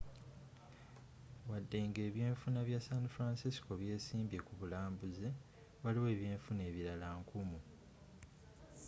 [1.49, 5.27] wadde nga ebyenfuna bya san francisco byesimbye ku bulambuzi
[5.83, 7.59] waliwo ebyenfuna ebilala nkumu